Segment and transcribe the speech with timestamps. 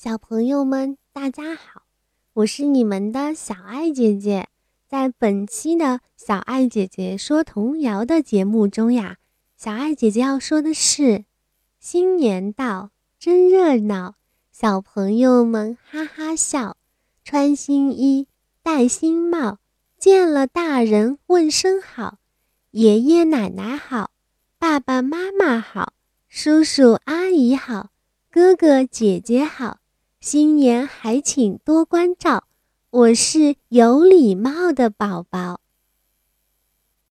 [0.00, 1.82] 小朋友们，大家好，
[2.32, 4.46] 我是你们的小爱姐姐。
[4.86, 9.16] 在本期的小爱姐姐说童谣的节目中呀，
[9.56, 11.24] 小爱姐姐要说的是：
[11.80, 14.14] 新年到，真热闹，
[14.52, 16.76] 小朋友们哈哈笑，
[17.24, 18.28] 穿新衣，
[18.62, 19.58] 戴新帽，
[19.98, 22.18] 见了大人问声好，
[22.70, 24.12] 爷爷奶奶好，
[24.60, 25.94] 爸爸妈妈好，
[26.28, 27.90] 叔叔阿姨好，
[28.30, 29.80] 哥哥姐姐好。
[30.20, 32.42] 新年还请多关照，
[32.90, 35.60] 我是有礼貌的宝宝。